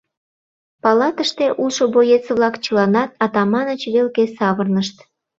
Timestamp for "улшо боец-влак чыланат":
1.61-3.09